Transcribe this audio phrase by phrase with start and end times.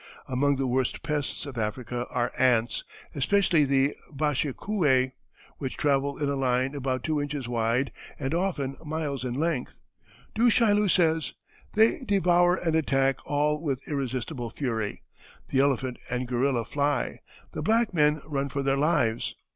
[0.27, 5.11] Among the worst pests of Africa are ants, especially the bashikouay,
[5.59, 9.77] which travel in a line about two inches wide and often miles in length.
[10.33, 11.33] Du Chaillu says:
[11.73, 15.03] "They devour and attack all with irresistible fury.
[15.49, 17.19] The elephant and gorilla fly,
[17.51, 19.35] the black men run for their lives.